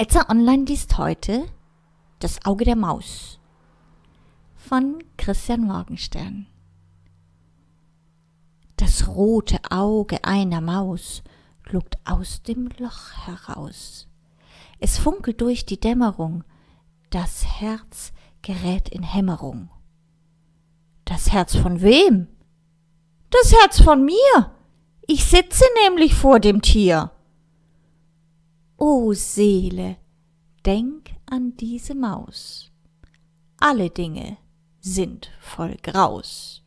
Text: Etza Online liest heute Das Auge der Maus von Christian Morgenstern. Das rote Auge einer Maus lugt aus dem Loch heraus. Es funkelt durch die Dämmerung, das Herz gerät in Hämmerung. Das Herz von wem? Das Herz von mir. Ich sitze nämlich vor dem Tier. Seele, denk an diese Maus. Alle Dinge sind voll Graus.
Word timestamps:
Etza 0.00 0.30
Online 0.30 0.64
liest 0.64 0.96
heute 0.96 1.48
Das 2.20 2.46
Auge 2.46 2.64
der 2.64 2.76
Maus 2.76 3.40
von 4.54 5.02
Christian 5.16 5.62
Morgenstern. 5.62 6.46
Das 8.76 9.08
rote 9.08 9.58
Auge 9.70 10.22
einer 10.22 10.60
Maus 10.60 11.24
lugt 11.68 11.98
aus 12.04 12.44
dem 12.44 12.68
Loch 12.78 13.26
heraus. 13.26 14.06
Es 14.78 14.98
funkelt 14.98 15.40
durch 15.40 15.66
die 15.66 15.80
Dämmerung, 15.80 16.44
das 17.10 17.44
Herz 17.60 18.12
gerät 18.40 18.88
in 18.90 19.02
Hämmerung. 19.02 19.68
Das 21.06 21.32
Herz 21.32 21.56
von 21.56 21.80
wem? 21.80 22.28
Das 23.30 23.52
Herz 23.52 23.80
von 23.80 24.04
mir. 24.04 24.52
Ich 25.08 25.24
sitze 25.24 25.64
nämlich 25.84 26.14
vor 26.14 26.38
dem 26.38 26.62
Tier. 26.62 27.10
Seele, 29.12 29.96
denk 30.64 31.10
an 31.26 31.56
diese 31.56 31.94
Maus. 31.94 32.70
Alle 33.58 33.90
Dinge 33.90 34.38
sind 34.80 35.30
voll 35.40 35.76
Graus. 35.82 36.62